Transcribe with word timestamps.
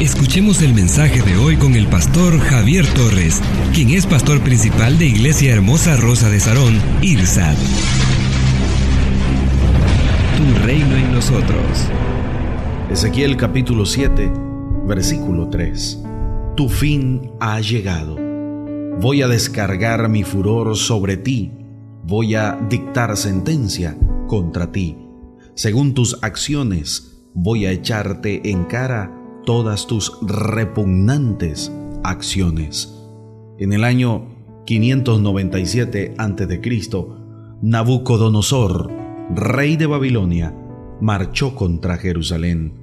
Escuchemos 0.00 0.62
el 0.62 0.74
mensaje 0.74 1.22
de 1.22 1.36
hoy 1.36 1.56
con 1.56 1.74
el 1.74 1.86
pastor 1.86 2.38
Javier 2.38 2.84
Torres, 2.94 3.40
quien 3.72 3.90
es 3.90 4.04
pastor 4.06 4.40
principal 4.40 4.98
de 4.98 5.06
Iglesia 5.06 5.52
Hermosa 5.52 5.96
Rosa 5.96 6.28
de 6.28 6.40
Sarón, 6.40 6.80
IRSAD. 7.02 7.56
Tu 10.36 10.66
reino 10.66 10.96
en 10.96 11.12
nosotros. 11.12 11.88
Ezequiel 12.90 13.36
capítulo 13.36 13.86
7, 13.86 14.32
versículo 14.86 15.48
3. 15.48 16.02
Tu 16.56 16.68
fin 16.68 17.30
ha 17.38 17.60
llegado. 17.60 18.16
Voy 19.00 19.22
a 19.22 19.28
descargar 19.28 20.08
mi 20.08 20.24
furor 20.24 20.76
sobre 20.76 21.16
ti. 21.16 21.52
Voy 22.04 22.34
a 22.34 22.58
dictar 22.68 23.16
sentencia 23.16 23.96
contra 24.26 24.72
ti. 24.72 24.96
Según 25.54 25.94
tus 25.94 26.18
acciones, 26.22 27.24
voy 27.34 27.66
a 27.66 27.70
echarte 27.70 28.50
en 28.50 28.64
cara 28.64 29.21
todas 29.44 29.86
tus 29.86 30.18
repugnantes 30.22 31.72
acciones. 32.04 32.94
En 33.58 33.72
el 33.72 33.84
año 33.84 34.26
597 34.66 36.14
a.C., 36.18 36.60
Nabucodonosor, 37.62 38.90
rey 39.34 39.76
de 39.76 39.86
Babilonia, 39.86 40.54
marchó 41.00 41.54
contra 41.54 41.96
Jerusalén. 41.96 42.74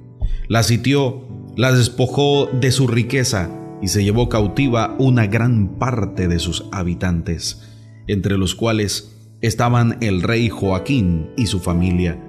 La 0.48 0.62
sitió, 0.62 1.22
la 1.56 1.72
despojó 1.72 2.46
de 2.46 2.70
su 2.70 2.86
riqueza 2.86 3.50
y 3.82 3.88
se 3.88 4.04
llevó 4.04 4.28
cautiva 4.28 4.96
una 4.98 5.26
gran 5.26 5.78
parte 5.78 6.28
de 6.28 6.38
sus 6.38 6.64
habitantes, 6.72 7.62
entre 8.06 8.36
los 8.38 8.54
cuales 8.54 9.16
estaban 9.40 9.98
el 10.00 10.22
rey 10.22 10.48
Joaquín 10.48 11.30
y 11.36 11.46
su 11.46 11.60
familia, 11.60 12.22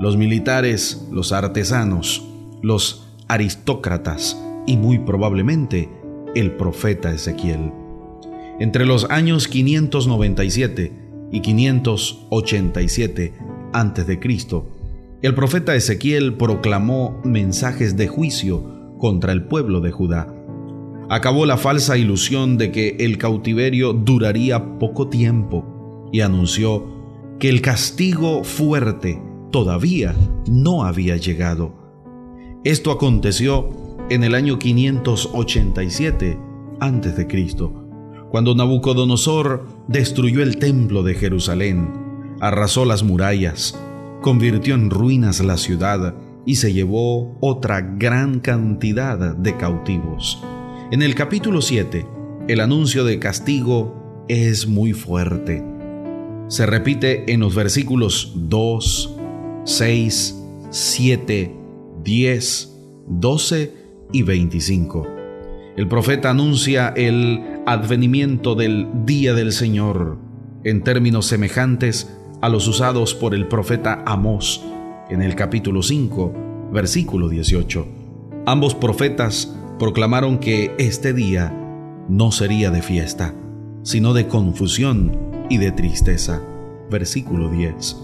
los 0.00 0.16
militares, 0.16 1.06
los 1.10 1.32
artesanos, 1.32 2.24
los 2.62 3.09
aristócratas 3.30 4.36
y 4.66 4.76
muy 4.76 4.98
probablemente 4.98 5.88
el 6.34 6.50
profeta 6.52 7.12
Ezequiel. 7.12 7.72
Entre 8.58 8.84
los 8.84 9.08
años 9.08 9.46
597 9.46 10.92
y 11.30 11.40
587 11.40 13.32
a.C., 13.72 14.20
el 15.22 15.34
profeta 15.34 15.76
Ezequiel 15.76 16.34
proclamó 16.34 17.20
mensajes 17.24 17.96
de 17.96 18.08
juicio 18.08 18.96
contra 18.98 19.32
el 19.32 19.44
pueblo 19.44 19.80
de 19.80 19.92
Judá. 19.92 20.34
Acabó 21.08 21.46
la 21.46 21.56
falsa 21.56 21.96
ilusión 21.96 22.58
de 22.58 22.72
que 22.72 22.96
el 22.98 23.16
cautiverio 23.16 23.92
duraría 23.92 24.78
poco 24.78 25.08
tiempo 25.08 26.08
y 26.12 26.20
anunció 26.20 26.84
que 27.38 27.48
el 27.48 27.62
castigo 27.62 28.42
fuerte 28.44 29.22
todavía 29.52 30.16
no 30.48 30.84
había 30.84 31.16
llegado 31.16 31.79
esto 32.64 32.90
aconteció 32.90 33.70
en 34.10 34.22
el 34.22 34.34
año 34.34 34.58
587 34.58 36.38
a.C., 36.80 37.26
cuando 38.30 38.54
Nabucodonosor 38.54 39.66
destruyó 39.88 40.42
el 40.42 40.58
templo 40.58 41.02
de 41.02 41.14
Jerusalén, 41.14 41.92
arrasó 42.40 42.84
las 42.84 43.02
murallas, 43.02 43.78
convirtió 44.20 44.74
en 44.74 44.90
ruinas 44.90 45.40
la 45.40 45.56
ciudad 45.56 46.14
y 46.46 46.56
se 46.56 46.72
llevó 46.72 47.36
otra 47.40 47.80
gran 47.80 48.40
cantidad 48.40 49.34
de 49.34 49.56
cautivos. 49.56 50.42
En 50.92 51.02
el 51.02 51.14
capítulo 51.14 51.60
7, 51.60 52.06
el 52.46 52.60
anuncio 52.60 53.04
de 53.04 53.18
castigo 53.18 54.24
es 54.28 54.68
muy 54.68 54.92
fuerte. 54.92 55.64
Se 56.48 56.66
repite 56.66 57.32
en 57.32 57.40
los 57.40 57.54
versículos 57.54 58.32
2, 58.36 59.16
6, 59.64 60.42
7 60.70 61.59
10, 62.02 62.76
12 63.08 63.74
y 64.12 64.22
25. 64.22 65.06
El 65.76 65.88
profeta 65.88 66.30
anuncia 66.30 66.92
el 66.96 67.42
advenimiento 67.66 68.54
del 68.54 68.88
día 69.04 69.34
del 69.34 69.52
Señor 69.52 70.18
en 70.64 70.82
términos 70.82 71.26
semejantes 71.26 72.10
a 72.40 72.48
los 72.48 72.66
usados 72.68 73.14
por 73.14 73.34
el 73.34 73.46
profeta 73.48 74.02
Amós 74.06 74.62
en 75.08 75.22
el 75.22 75.34
capítulo 75.34 75.82
5, 75.82 76.70
versículo 76.72 77.28
18. 77.28 77.86
Ambos 78.46 78.74
profetas 78.74 79.54
proclamaron 79.78 80.38
que 80.38 80.74
este 80.78 81.12
día 81.12 81.54
no 82.08 82.32
sería 82.32 82.70
de 82.70 82.82
fiesta, 82.82 83.34
sino 83.82 84.12
de 84.12 84.26
confusión 84.26 85.18
y 85.48 85.58
de 85.58 85.72
tristeza. 85.72 86.40
Versículo 86.90 87.48
10. 87.48 87.96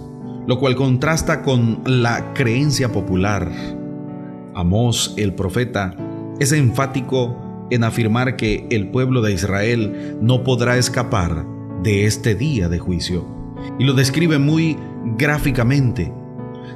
Lo 0.46 0.58
cual 0.60 0.76
contrasta 0.76 1.42
con 1.42 1.82
la 1.84 2.32
creencia 2.34 2.92
popular 2.92 3.50
Amós, 4.56 5.12
el 5.18 5.34
profeta, 5.34 5.94
es 6.40 6.50
enfático 6.52 7.36
en 7.70 7.84
afirmar 7.84 8.36
que 8.36 8.66
el 8.70 8.88
pueblo 8.88 9.20
de 9.20 9.34
Israel 9.34 10.16
no 10.22 10.44
podrá 10.44 10.78
escapar 10.78 11.44
de 11.82 12.06
este 12.06 12.34
día 12.34 12.70
de 12.70 12.78
juicio. 12.78 13.26
Y 13.78 13.84
lo 13.84 13.92
describe 13.92 14.38
muy 14.38 14.78
gráficamente. 15.18 16.10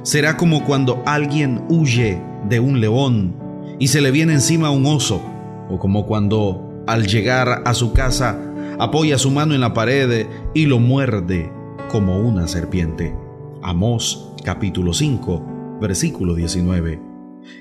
Será 0.03 0.37
como 0.37 0.63
cuando 0.63 1.01
alguien 1.07 1.63
huye 1.69 2.21
de 2.47 2.59
un 2.59 2.81
león 2.81 3.35
y 3.79 3.87
se 3.87 3.99
le 3.99 4.11
viene 4.11 4.33
encima 4.33 4.69
un 4.69 4.85
oso, 4.85 5.19
o 5.67 5.79
como 5.79 6.05
cuando 6.05 6.83
al 6.85 7.07
llegar 7.07 7.63
a 7.65 7.73
su 7.73 7.93
casa 7.93 8.39
apoya 8.77 9.17
su 9.17 9.31
mano 9.31 9.55
en 9.55 9.61
la 9.61 9.73
pared 9.73 10.27
y 10.53 10.67
lo 10.67 10.77
muerde 10.77 11.51
como 11.89 12.19
una 12.19 12.47
serpiente. 12.47 13.15
Amós 13.63 14.33
capítulo 14.43 14.93
5, 14.93 15.79
versículo 15.81 16.35
19. 16.35 17.10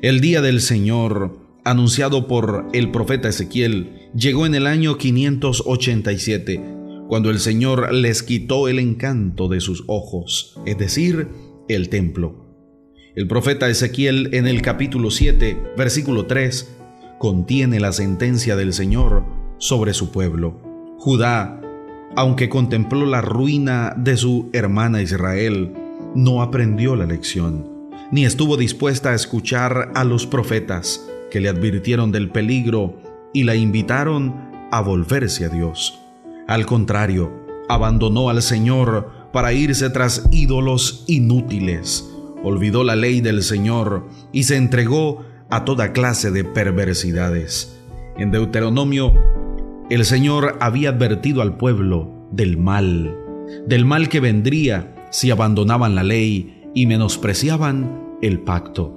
El 0.02 0.20
día 0.22 0.40
del 0.40 0.62
Señor, 0.62 1.38
anunciado 1.62 2.26
por 2.26 2.68
el 2.72 2.90
profeta 2.90 3.28
Ezequiel, 3.28 4.08
llegó 4.14 4.46
en 4.46 4.54
el 4.54 4.66
año 4.66 4.96
587, 4.96 6.58
cuando 7.06 7.28
el 7.28 7.38
Señor 7.38 7.92
les 7.92 8.22
quitó 8.22 8.68
el 8.68 8.78
encanto 8.78 9.48
de 9.48 9.60
sus 9.60 9.84
ojos, 9.88 10.58
es 10.64 10.78
decir, 10.78 11.28
el 11.68 11.90
templo. 11.90 12.46
El 13.14 13.28
profeta 13.28 13.68
Ezequiel 13.68 14.30
en 14.32 14.46
el 14.46 14.62
capítulo 14.62 15.10
7, 15.10 15.74
versículo 15.76 16.24
3, 16.24 16.76
contiene 17.18 17.78
la 17.78 17.92
sentencia 17.92 18.56
del 18.56 18.72
Señor 18.72 19.24
sobre 19.58 19.92
su 19.92 20.10
pueblo. 20.12 20.62
Judá, 20.96 21.60
aunque 22.16 22.48
contempló 22.48 23.04
la 23.04 23.20
ruina 23.20 23.92
de 23.98 24.16
su 24.16 24.48
hermana 24.54 25.02
Israel, 25.02 25.74
no 26.14 26.40
aprendió 26.40 26.96
la 26.96 27.04
lección 27.04 27.69
ni 28.10 28.24
estuvo 28.24 28.56
dispuesta 28.56 29.10
a 29.10 29.14
escuchar 29.14 29.92
a 29.94 30.04
los 30.04 30.26
profetas 30.26 31.06
que 31.30 31.40
le 31.40 31.48
advirtieron 31.48 32.12
del 32.12 32.30
peligro 32.30 32.96
y 33.32 33.44
la 33.44 33.54
invitaron 33.54 34.34
a 34.72 34.80
volverse 34.80 35.44
a 35.44 35.48
Dios. 35.48 35.98
Al 36.48 36.66
contrario, 36.66 37.32
abandonó 37.68 38.28
al 38.30 38.42
Señor 38.42 39.30
para 39.32 39.52
irse 39.52 39.90
tras 39.90 40.28
ídolos 40.32 41.04
inútiles, 41.06 42.10
olvidó 42.42 42.82
la 42.82 42.96
ley 42.96 43.20
del 43.20 43.42
Señor 43.42 44.08
y 44.32 44.42
se 44.44 44.56
entregó 44.56 45.24
a 45.50 45.64
toda 45.64 45.92
clase 45.92 46.30
de 46.30 46.44
perversidades. 46.44 47.76
En 48.16 48.32
Deuteronomio, 48.32 49.14
el 49.88 50.04
Señor 50.04 50.56
había 50.60 50.90
advertido 50.90 51.42
al 51.42 51.56
pueblo 51.56 52.28
del 52.32 52.56
mal, 52.58 53.16
del 53.66 53.84
mal 53.84 54.08
que 54.08 54.20
vendría 54.20 54.94
si 55.10 55.30
abandonaban 55.30 55.94
la 55.94 56.02
ley 56.02 56.59
y 56.74 56.86
menospreciaban 56.86 58.16
el 58.22 58.40
pacto. 58.40 58.96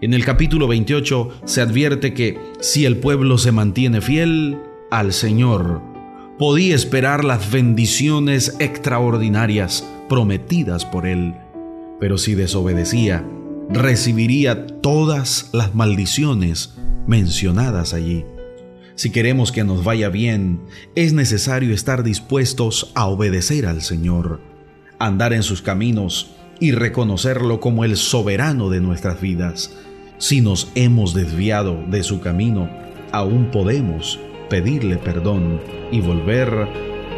En 0.00 0.14
el 0.14 0.24
capítulo 0.24 0.66
28 0.66 1.42
se 1.44 1.60
advierte 1.60 2.14
que 2.14 2.38
si 2.60 2.86
el 2.86 2.96
pueblo 2.96 3.36
se 3.36 3.52
mantiene 3.52 4.00
fiel 4.00 4.58
al 4.90 5.12
Señor, 5.12 5.82
podía 6.38 6.74
esperar 6.74 7.22
las 7.22 7.50
bendiciones 7.50 8.56
extraordinarias 8.60 9.86
prometidas 10.08 10.86
por 10.86 11.06
Él, 11.06 11.34
pero 12.00 12.16
si 12.16 12.34
desobedecía, 12.34 13.24
recibiría 13.68 14.66
todas 14.66 15.50
las 15.52 15.74
maldiciones 15.74 16.74
mencionadas 17.06 17.92
allí. 17.92 18.24
Si 18.94 19.10
queremos 19.10 19.52
que 19.52 19.64
nos 19.64 19.84
vaya 19.84 20.08
bien, 20.08 20.60
es 20.94 21.12
necesario 21.12 21.74
estar 21.74 22.02
dispuestos 22.02 22.90
a 22.94 23.06
obedecer 23.06 23.66
al 23.66 23.82
Señor, 23.82 24.40
andar 24.98 25.32
en 25.32 25.42
sus 25.42 25.62
caminos, 25.62 26.32
y 26.60 26.72
reconocerlo 26.72 27.58
como 27.58 27.84
el 27.84 27.96
soberano 27.96 28.68
de 28.68 28.80
nuestras 28.80 29.20
vidas. 29.20 29.74
Si 30.18 30.42
nos 30.42 30.70
hemos 30.74 31.14
desviado 31.14 31.82
de 31.88 32.02
su 32.02 32.20
camino, 32.20 32.68
aún 33.10 33.50
podemos 33.50 34.20
pedirle 34.50 34.96
perdón 34.98 35.60
y 35.90 36.00
volver 36.00 36.68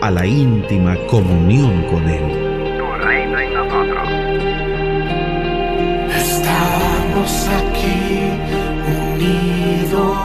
a 0.01 0.11
la 0.11 0.27
íntima 0.27 0.97
comunión 1.09 1.83
con 1.91 2.09
Él. 2.09 2.79
Tu 2.79 3.05
reino 3.05 3.39
en 3.41 3.55
nosotros. 3.55 4.09
Estamos 6.17 7.49
aquí 7.49 8.31
unidos, 9.17 10.19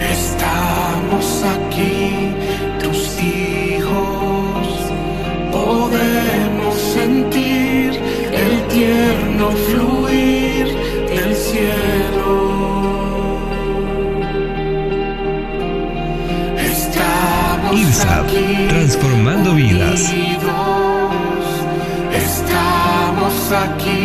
estamos 0.00 1.44
aquí 1.44 2.15
Estamos 23.66 23.95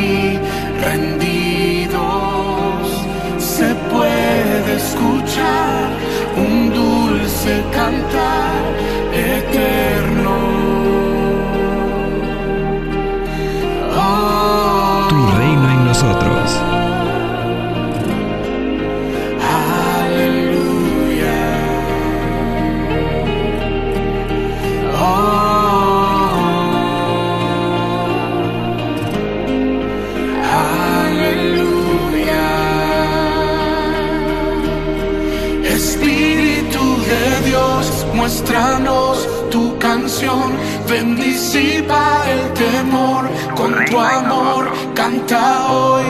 bendicipa 40.92 42.22
el 42.34 42.54
temor 42.54 43.24
con 43.56 43.72
tu 43.86 43.98
amor, 43.98 44.64
canta 44.94 45.72
hoy. 45.72 46.06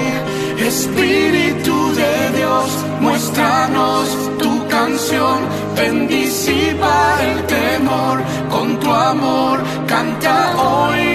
Espíritu 0.58 1.76
de 2.02 2.38
Dios, 2.38 2.70
muéstranos 3.00 4.06
tu 4.40 4.68
canción, 4.68 5.40
bendicipa 5.76 6.96
el 7.30 7.38
temor 7.58 8.18
con 8.50 8.80
tu 8.80 8.92
amor, 8.92 9.60
canta 9.88 10.36
hoy 10.58 11.11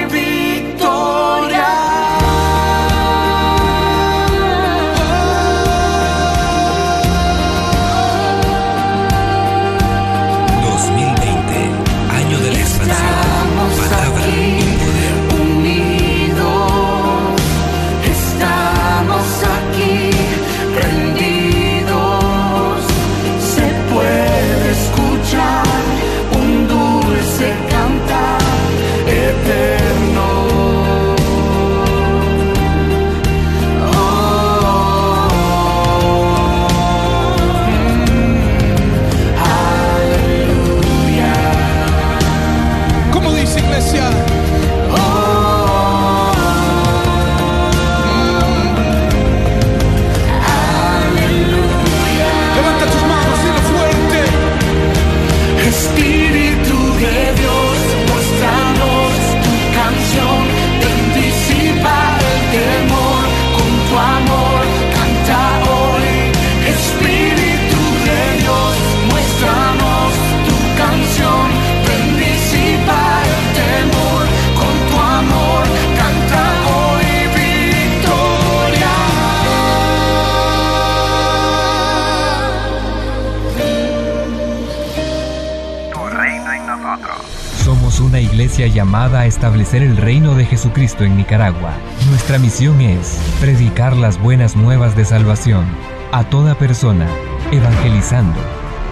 Somos 87.97 88.13
una 88.13 88.21
iglesia 88.21 88.67
llamada 88.67 89.21
a 89.21 89.27
establecer 89.27 89.83
el 89.83 89.97
reino 89.97 90.35
de 90.35 90.45
Jesucristo 90.45 91.05
en 91.05 91.17
Nicaragua. 91.17 91.73
Nuestra 92.11 92.39
misión 92.39 92.81
es 92.83 93.19
predicar 93.41 93.97
las 93.97 94.21
buenas 94.21 94.55
nuevas 94.55 94.95
de 94.97 95.07
salvación 95.07 95.65
a 96.13 96.29
toda 96.29 96.59
persona, 96.59 97.09
evangelizando, 97.53 98.39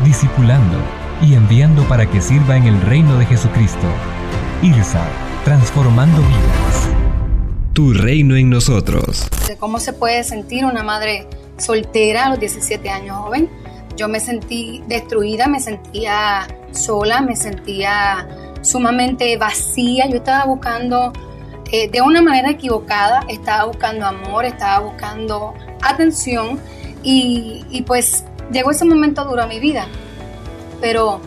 discipulando 0.05 0.79
y 1.21 1.35
enviando 1.35 1.87
para 1.87 2.11
que 2.11 2.23
sirva 2.23 2.57
en 2.57 2.65
el 2.65 2.81
reino 2.81 3.19
de 3.19 3.27
Jesucristo. 3.27 3.87
IRSA, 4.63 5.05
transformando 5.45 6.23
vidas. 6.23 6.89
Tu 7.75 7.93
reino 7.93 8.37
en 8.37 8.49
nosotros. 8.49 9.29
de 9.47 9.57
cómo 9.57 9.81
se 9.81 9.93
puede 9.93 10.25
sentir 10.25 10.65
una 10.65 10.83
madre 10.83 11.27
soltera 11.59 12.27
a 12.27 12.31
los 12.31 12.41
17 12.41 12.89
años 12.89 13.19
joven. 13.19 13.51
Yo 13.97 14.09
me 14.09 14.19
sentí 14.19 14.83
destruida, 14.89 15.47
me 15.47 15.61
sentía 15.61 16.47
sola, 16.73 17.21
me 17.21 17.37
sentía 17.37 18.27
sumamente 18.65 19.37
vacía. 19.37 20.09
Yo 20.09 20.17
estaba 20.17 20.45
buscando, 20.47 21.13
eh, 21.71 21.89
de 21.89 22.01
una 22.01 22.23
manera 22.23 22.51
equivocada, 22.51 23.25
estaba 23.29 23.65
buscando 23.65 24.07
amor, 24.07 24.45
estaba 24.45 24.81
buscando 24.81 25.55
atención 25.83 26.59
y, 27.03 27.65
y 27.71 27.83
pues 27.83 28.25
llegó 28.51 28.71
ese 28.71 28.85
momento 28.85 29.25
duro 29.25 29.43
a 29.43 29.47
mi 29.47 29.61
vida. 29.61 29.87
Pero 30.81 31.21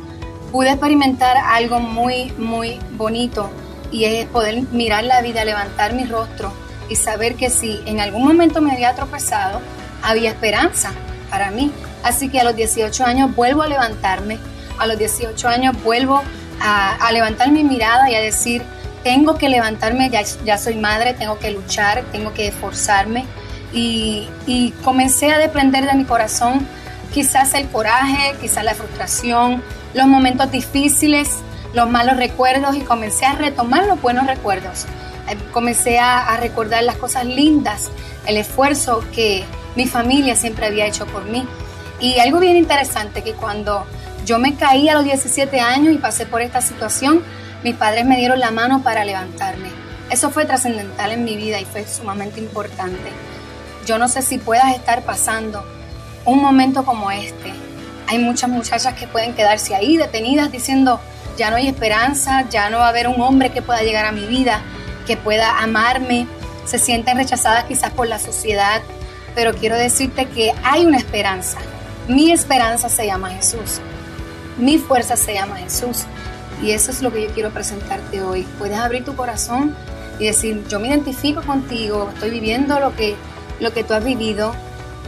pude 0.52 0.70
experimentar 0.70 1.38
algo 1.38 1.80
muy, 1.80 2.32
muy 2.38 2.80
bonito 2.98 3.50
y 3.92 4.06
es 4.06 4.26
poder 4.28 4.64
mirar 4.72 5.04
la 5.04 5.22
vida, 5.22 5.46
levantar 5.46 5.94
mi 5.94 6.04
rostro 6.04 6.52
y 6.90 6.96
saber 6.96 7.36
que 7.36 7.50
si 7.50 7.80
en 7.86 8.00
algún 8.00 8.24
momento 8.24 8.62
me 8.62 8.72
había 8.72 8.96
tropezado, 8.96 9.62
había 10.02 10.30
esperanza 10.30 10.92
para 11.30 11.52
mí. 11.52 11.72
Así 12.04 12.30
que 12.30 12.40
a 12.40 12.44
los 12.44 12.56
18 12.56 13.06
años 13.06 13.36
vuelvo 13.36 13.64
a 13.64 13.68
levantarme, 13.68 14.38
a 14.78 14.88
los 14.88 14.98
18 14.98 15.48
años 15.48 15.76
vuelvo 15.84 16.22
a, 16.62 16.96
a 16.96 17.12
levantar 17.12 17.52
mi 17.52 17.64
mirada 17.64 18.10
y 18.10 18.16
a 18.16 18.22
decir, 18.22 18.64
tengo 19.04 19.38
que 19.38 19.50
levantarme, 19.50 20.10
ya, 20.10 20.22
ya 20.44 20.58
soy 20.58 20.76
madre, 20.76 21.14
tengo 21.14 21.40
que 21.40 21.52
luchar, 21.52 22.04
tengo 22.12 22.34
que 22.34 22.48
esforzarme. 22.48 23.26
Y, 23.74 24.28
y 24.46 24.72
comencé 24.84 25.32
a 25.32 25.38
desprender 25.38 25.86
de 25.86 25.94
mi 25.94 26.06
corazón 26.06 26.66
quizás 27.14 27.54
el 27.54 27.68
coraje, 27.70 28.36
quizás 28.42 28.64
la 28.64 28.76
frustración, 28.76 29.64
los 29.94 30.08
momentos 30.08 30.52
difíciles, 30.52 31.30
los 31.74 31.90
malos 31.90 32.18
recuerdos 32.18 32.76
y 32.76 32.82
comencé 32.82 33.26
a 33.26 33.34
retomar 33.34 33.86
los 33.86 34.02
buenos 34.02 34.28
recuerdos. 34.28 34.86
Eh, 35.30 35.38
Comencé 35.52 36.00
a, 36.00 36.28
a 36.28 36.38
recordar 36.38 36.84
las 36.84 36.98
cosas 36.98 37.26
lindas, 37.26 37.90
el 38.26 38.38
esfuerzo 38.38 39.04
que 39.14 39.44
mi 39.76 39.86
familia 39.86 40.36
siempre 40.36 40.66
había 40.66 40.86
hecho 40.86 41.06
por 41.08 41.26
mí. 41.26 41.46
Y 42.00 42.20
algo 42.20 42.40
bien 42.40 42.58
interesante, 42.58 43.24
que 43.24 43.34
cuando 43.34 43.86
yo 44.28 44.40
me 44.40 44.56
caí 44.56 44.90
a 44.90 44.94
los 44.94 45.06
17 45.06 45.62
años 45.62 45.94
y 45.94 45.98
pasé 45.98 46.26
por 46.26 46.42
esta 46.42 46.60
situación, 46.60 47.24
mis 47.64 47.76
padres 47.76 48.06
me 48.06 48.18
dieron 48.18 48.42
la 48.42 48.52
mano 48.52 48.84
para 48.84 49.06
levantarme. 49.06 49.70
Eso 50.12 50.32
fue 50.32 50.44
trascendental 50.44 51.14
en 51.14 51.24
mi 51.24 51.38
vida 51.38 51.62
y 51.62 51.66
fue 51.66 51.88
sumamente 51.88 52.42
importante. 52.42 53.10
Yo 53.86 53.98
no 53.98 54.10
sé 54.10 54.22
si 54.22 54.38
puedas 54.38 54.76
estar 54.76 55.04
pasando 55.04 55.64
un 56.26 56.42
momento 56.42 56.84
como 56.84 57.10
este. 57.10 57.54
Hay 58.08 58.20
muchas 58.20 58.50
muchachas 58.50 58.96
que 58.96 59.08
pueden 59.08 59.34
quedarse 59.34 59.76
ahí 59.76 59.96
detenidas 59.96 60.52
diciendo, 60.52 61.00
ya 61.38 61.50
no 61.50 61.56
hay 61.56 61.70
esperanza, 61.70 62.50
ya 62.50 62.70
no 62.70 62.80
va 62.80 62.88
a 62.88 62.90
haber 62.90 63.08
un 63.08 63.22
hombre 63.22 63.52
que 63.52 63.62
pueda 63.62 63.82
llegar 63.82 64.06
a 64.06 64.12
mi 64.12 64.26
vida, 64.26 64.60
que 65.06 65.16
pueda 65.16 65.60
amarme. 65.60 66.28
Se 66.66 66.80
sienten 66.80 67.16
rechazadas 67.16 67.64
quizás 67.64 67.92
por 67.92 68.08
la 68.08 68.20
sociedad, 68.20 68.82
pero 69.36 69.54
quiero 69.54 69.78
decirte 69.78 70.26
que 70.26 70.52
hay 70.66 70.86
una 70.86 70.98
esperanza. 70.98 71.60
Mi 72.10 72.34
esperanza 72.34 72.90
se 72.90 73.06
llama 73.06 73.30
Jesús. 73.30 73.80
Mi 74.58 74.78
fuerza 74.78 75.16
se 75.16 75.34
llama 75.34 75.58
Jesús. 75.58 76.06
Y 76.62 76.72
eso 76.72 76.92
es 76.92 77.02
lo 77.02 77.12
que 77.12 77.24
yo 77.24 77.34
quiero 77.34 77.52
presentarte 77.52 78.22
hoy. 78.22 78.48
Puedes 78.58 78.78
abrir 78.78 79.06
tu 79.06 79.16
corazón 79.16 79.76
y 80.20 80.26
decir, 80.26 80.66
yo 80.68 80.80
me 80.80 80.88
identifico 80.88 81.42
contigo, 81.44 82.10
estoy 82.14 82.32
viviendo 82.32 82.80
lo 82.80 82.96
que, 82.96 83.16
lo 83.60 83.72
que 83.72 83.84
tú 83.84 83.94
has 83.94 84.04
vivido, 84.04 84.54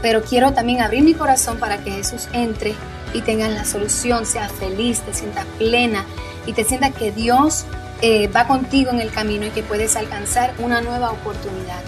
pero 0.01 0.22
quiero 0.22 0.53
también 0.53 0.82
abrir 0.82 1.03
mi 1.03 1.13
corazón 1.13 1.58
para 1.58 1.84
que 1.84 1.91
Jesús 1.91 2.27
entre 2.34 2.75
y 3.13 3.22
tengas 3.22 3.51
la 3.51 3.65
solución, 3.65 4.25
seas 4.25 4.51
feliz, 4.51 5.01
te 5.01 5.13
sientas 5.13 5.46
plena 5.58 6.06
y 6.46 6.53
te 6.53 6.63
sientas 6.63 6.94
que 6.94 7.12
Dios 7.12 7.65
eh, 8.01 8.27
va 8.27 8.48
contigo 8.48 8.91
en 8.91 9.01
el 9.01 9.12
camino 9.12 9.48
y 9.48 9.50
que 9.50 9.63
puedes 9.63 9.96
alcanzar 9.96 10.53
una 10.60 10.82
nueva 10.82 11.12
oportunidad. 11.12 11.82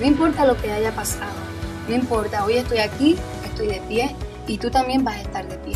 No 0.00 0.06
importa 0.06 0.46
lo 0.46 0.56
que 0.56 0.70
haya 0.70 0.92
pasado, 0.92 1.34
no 1.88 1.94
importa, 1.96 2.44
hoy 2.44 2.54
estoy 2.54 2.78
aquí, 2.78 3.16
estoy 3.44 3.66
de 3.66 3.80
pie 3.88 4.14
y 4.46 4.58
tú 4.58 4.70
también 4.70 5.02
vas 5.02 5.16
a 5.16 5.22
estar 5.22 5.48
de 5.48 5.58
pie. 5.58 5.74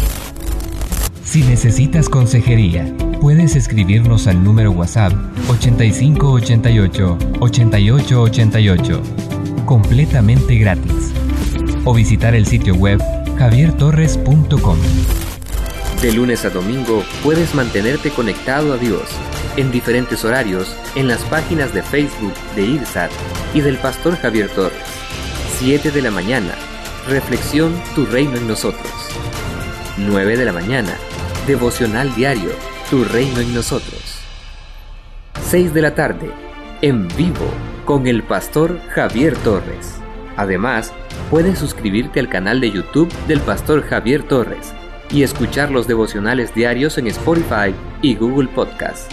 Si 1.32 1.42
necesitas 1.44 2.10
consejería, 2.10 2.94
puedes 3.18 3.56
escribirnos 3.56 4.26
al 4.26 4.44
número 4.44 4.70
WhatsApp 4.70 5.14
8588 5.48 7.16
8888, 7.40 9.02
completamente 9.64 10.56
gratis, 10.56 11.14
o 11.86 11.94
visitar 11.94 12.34
el 12.34 12.44
sitio 12.44 12.74
web 12.74 13.00
javiertorres.com. 13.38 14.76
De 16.02 16.12
lunes 16.12 16.44
a 16.44 16.50
domingo 16.50 17.02
puedes 17.24 17.54
mantenerte 17.54 18.10
conectado 18.10 18.74
a 18.74 18.76
Dios 18.76 19.08
en 19.56 19.72
diferentes 19.72 20.26
horarios 20.26 20.76
en 20.96 21.08
las 21.08 21.22
páginas 21.22 21.72
de 21.72 21.82
Facebook 21.82 22.34
de 22.56 22.66
IRSAT 22.66 23.10
y 23.54 23.62
del 23.62 23.78
Pastor 23.78 24.18
Javier 24.18 24.50
Torres. 24.50 24.84
7 25.60 25.92
de 25.92 26.02
la 26.02 26.10
mañana, 26.10 26.54
Reflexión 27.08 27.72
Tu 27.94 28.04
Reino 28.04 28.36
en 28.36 28.46
Nosotros. 28.46 28.92
9 29.96 30.36
de 30.36 30.44
la 30.44 30.52
mañana, 30.52 30.94
Devocional 31.46 32.12
Diario, 32.14 32.50
Tu 32.88 33.02
Reino 33.02 33.40
en 33.40 33.52
Nosotros. 33.52 34.20
6 35.50 35.74
de 35.74 35.82
la 35.82 35.96
tarde, 35.96 36.30
en 36.82 37.08
vivo, 37.16 37.50
con 37.84 38.06
el 38.06 38.22
Pastor 38.22 38.78
Javier 38.90 39.36
Torres. 39.38 39.96
Además, 40.36 40.92
puedes 41.30 41.58
suscribirte 41.58 42.20
al 42.20 42.28
canal 42.28 42.60
de 42.60 42.70
YouTube 42.70 43.12
del 43.26 43.40
Pastor 43.40 43.82
Javier 43.82 44.22
Torres 44.22 44.72
y 45.10 45.24
escuchar 45.24 45.72
los 45.72 45.88
devocionales 45.88 46.54
diarios 46.54 46.96
en 46.98 47.08
Spotify 47.08 47.74
y 48.02 48.14
Google 48.14 48.46
Podcast, 48.46 49.10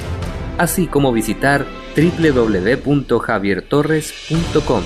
así 0.59 0.86
como 0.86 1.12
visitar 1.12 1.65
www.javiertorres.com 1.98 4.83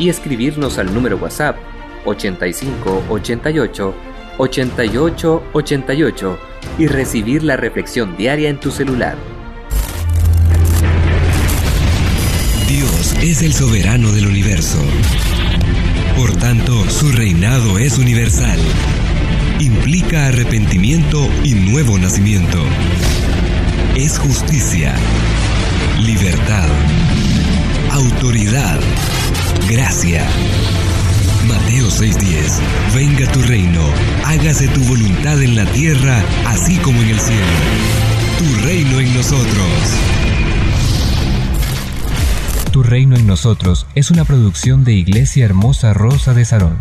y 0.00 0.08
escribirnos 0.08 0.78
al 0.78 0.92
número 0.92 1.16
WhatsApp 1.16 1.58
85 2.04 3.04
88 3.08 3.94
88 4.38 5.42
88 5.52 6.38
y 6.78 6.86
recibir 6.86 7.42
la 7.42 7.56
reflexión 7.56 8.16
diaria 8.16 8.48
en 8.48 8.58
tu 8.58 8.70
celular. 8.70 9.16
Dios 12.68 13.14
es 13.22 13.42
el 13.42 13.52
soberano 13.52 14.10
del 14.12 14.26
universo. 14.26 14.78
Por 16.16 16.34
tanto, 16.36 16.88
su 16.90 17.10
reinado 17.12 17.78
es 17.78 17.98
universal. 17.98 18.58
Implica 19.60 20.26
arrepentimiento 20.28 21.28
y 21.44 21.54
nuevo 21.54 21.98
nacimiento. 21.98 22.58
Es 23.96 24.18
justicia, 24.18 24.94
libertad, 26.00 26.68
autoridad, 27.90 28.80
gracia. 29.68 30.26
Mateo 31.46 31.88
6:10 31.90 32.60
Venga 32.94 33.30
tu 33.32 33.42
reino, 33.42 33.82
hágase 34.24 34.68
tu 34.68 34.82
voluntad 34.84 35.42
en 35.42 35.56
la 35.56 35.64
tierra, 35.66 36.22
así 36.46 36.76
como 36.78 37.00
en 37.02 37.08
el 37.08 37.20
cielo. 37.20 37.42
Tu 38.38 38.66
reino 38.66 39.00
en 39.00 39.14
nosotros. 39.14 39.66
Tu 42.72 42.82
reino 42.82 43.16
en 43.16 43.26
nosotros 43.26 43.86
es 43.94 44.10
una 44.10 44.24
producción 44.24 44.84
de 44.84 44.94
Iglesia 44.94 45.44
Hermosa 45.44 45.92
Rosa 45.92 46.32
de 46.32 46.44
Sarón. 46.44 46.76